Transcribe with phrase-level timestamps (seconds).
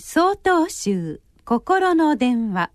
[0.00, 2.70] 総統集心の電話。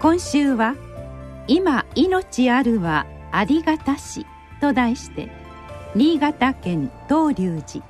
[0.00, 0.76] 今週は
[1.46, 4.24] 「今命あるはありがたし」
[4.62, 5.30] と題して
[5.94, 7.84] 新潟県東龍寺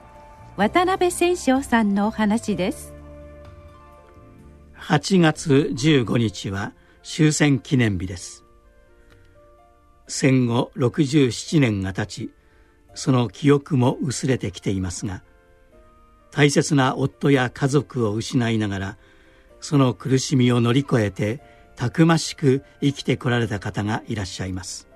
[0.56, 2.94] 渡辺千昌さんのお話です。
[4.74, 6.72] 8月15日は
[7.04, 8.44] 終戦記念日です。
[10.08, 12.30] 戦後67年が経ち
[12.94, 15.22] その記憶も薄れてきていますが
[16.30, 18.96] 大切な夫や家族を失いながら
[19.60, 21.40] その苦しみを乗り越えて
[21.76, 24.88] たくましく生きてこられた方がいらっしゃいます。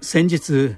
[0.00, 0.76] 先日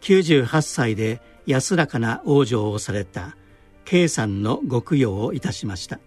[0.00, 3.36] 98歳で安らかな往生をされた
[3.84, 6.00] K さんのご供養をいたしました。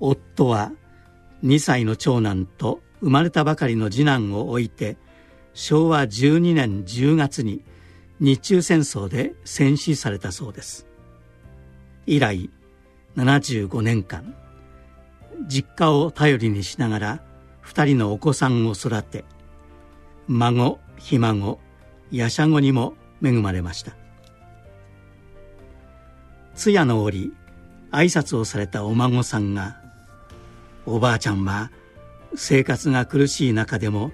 [0.00, 0.72] 夫は
[1.44, 4.96] 2歳の長男と生まれたばかりの次男を置いて
[5.52, 7.62] 昭和12年10月に
[8.24, 10.86] 日中戦争で戦死されたそうです。
[12.06, 12.48] 以来
[13.16, 14.34] 75年間
[15.46, 17.22] 実家を頼りにしながら
[17.66, 19.26] 2人のお子さんを育て
[20.26, 21.60] 孫ひ孫
[22.10, 23.94] やしゃごにも恵まれました。
[26.54, 27.34] 通夜の折
[27.90, 29.76] 挨拶をされたお孫さんが
[30.86, 31.70] 「おばあちゃんは
[32.34, 34.12] 生活が苦しい中でも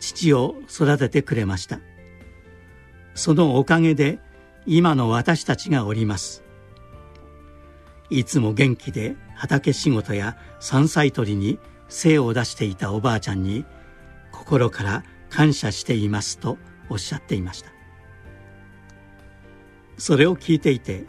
[0.00, 1.78] 父を育ててくれました」
[3.24, 4.18] そのおかげで
[4.66, 6.44] 今の私たちがおります。
[8.10, 11.58] いつも元気で畑仕事や山菜採りに
[11.88, 13.64] 精を出していたおばあちゃんに
[14.30, 16.58] 心から感謝していますと
[16.90, 17.70] おっしゃっていました。
[19.96, 21.06] それを聞いていて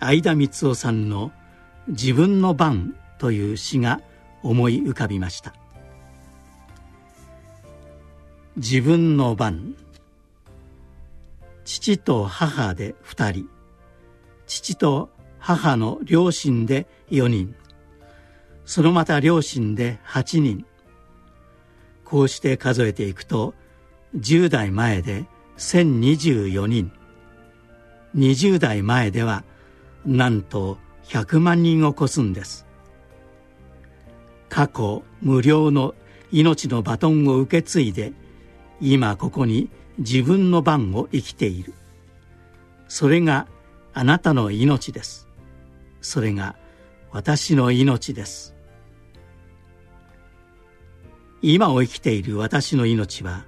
[0.00, 1.30] 相田光夫さんの
[1.86, 4.00] 「自分の番」という詩が
[4.42, 5.54] 思い浮かびました。
[8.56, 9.76] 自分の番
[11.72, 13.48] 父と母で2人。
[14.48, 17.54] 父と母の両親で4人。
[18.64, 20.66] そのまた両親で8人。
[22.04, 23.54] こうして数えていくと
[24.16, 25.26] 10代前で
[25.58, 26.90] 1024人。
[28.16, 29.44] 20代前では
[30.04, 32.66] なんと100万人を超すんです。
[34.48, 35.94] 過去無料の
[36.32, 38.12] 命のバトンを受け継いで
[38.80, 41.74] 今ここに自分の番を生きている。
[42.88, 43.46] それが
[43.92, 45.28] あなたの命です。
[46.00, 46.56] それが
[47.12, 48.54] 私の命です。
[51.42, 53.44] 今を生きている私の命は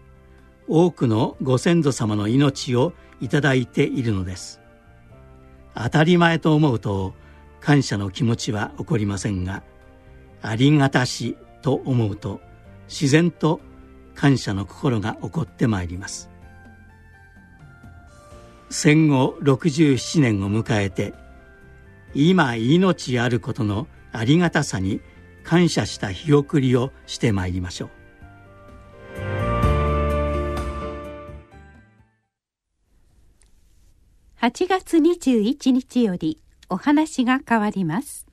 [0.68, 4.60] 多くのご先祖様の命をいただいているのです。
[5.74, 7.14] 当たり前と思うと
[7.60, 9.62] 感謝の気持ちは起こりませんが
[10.42, 12.40] ありがたしと思うと
[12.88, 13.60] 自然と
[14.14, 16.31] 感謝の心が起こってまいります。
[18.72, 21.12] 戦後67年を迎えて
[22.14, 25.00] 今命あることのありがたさに
[25.44, 27.90] 感謝した日送りをしてまいりましょう。
[34.40, 38.31] 8月21日よりお話が変わります。